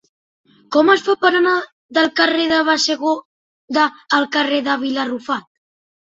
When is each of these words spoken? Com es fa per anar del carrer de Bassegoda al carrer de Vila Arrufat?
Com 0.75 0.87
es 0.91 1.01
fa 1.07 1.13
per 1.25 1.29
anar 1.39 1.51
del 1.97 2.07
carrer 2.19 2.47
de 2.51 2.61
Bassegoda 2.69 3.83
al 4.21 4.25
carrer 4.37 4.63
de 4.69 4.79
Vila 4.85 5.03
Arrufat? 5.05 5.47